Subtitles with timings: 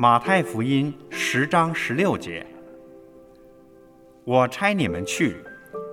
[0.00, 2.46] 马太福音十章十六节：
[4.24, 5.36] 我差你们去，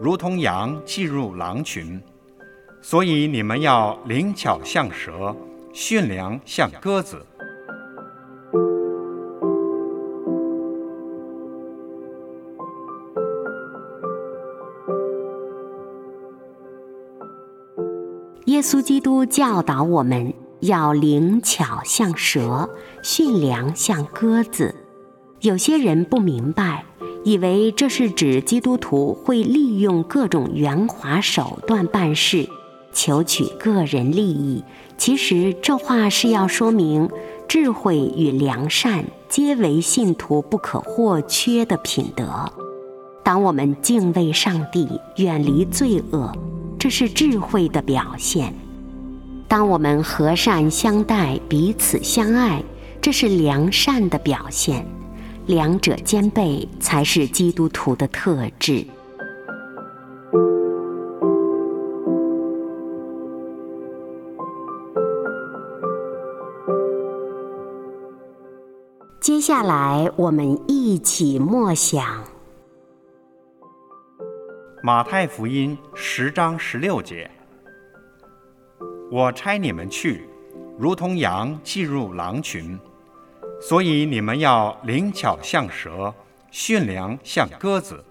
[0.00, 2.02] 如同羊进入狼群，
[2.80, 5.34] 所以你们要灵巧像蛇，
[5.72, 7.24] 驯良像鸽子。
[18.46, 20.32] 耶稣基督教导我们。
[20.60, 22.70] 要灵巧像蛇，
[23.02, 24.74] 驯良像鸽子。
[25.40, 26.84] 有些人不明白，
[27.24, 32.48] 以为这是指基督徒会利用各种圆滑手段办事，
[32.92, 34.64] 求取个人利益。
[34.96, 37.08] 其实这话是要说明，
[37.46, 42.50] 智慧与良善皆为信徒不可或缺的品德。
[43.22, 46.32] 当我们敬畏上帝，远离罪恶，
[46.78, 48.54] 这是智慧的表现。
[49.48, 52.62] 当我们和善相待、彼此相爱，
[53.02, 54.86] 这是良善的表现。
[55.46, 58.84] 两者兼备才是基督徒的特质。
[69.20, 72.24] 接下来，我们一起默想
[74.82, 77.30] 马太福音十章十六节。
[79.12, 80.28] 我差你们去，
[80.76, 82.76] 如同羊进入狼群，
[83.60, 86.14] 所以你们要灵巧像蛇，
[86.50, 88.04] 驯良像鸽子。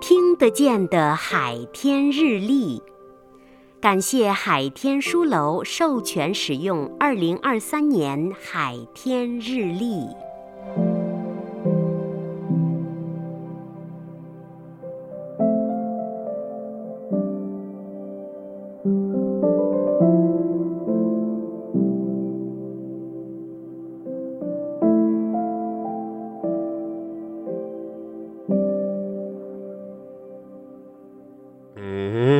[0.00, 2.82] 听得见的海天日历。
[3.80, 10.08] 感谢海天书楼授权使用二零二三年海天日历。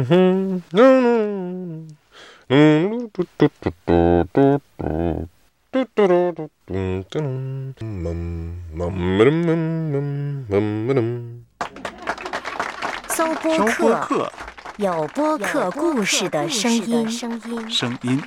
[0.00, 1.88] 嗯哼。
[13.08, 14.32] 搜播客，
[14.78, 17.10] 有播客故事的声音。
[17.10, 18.22] 声音。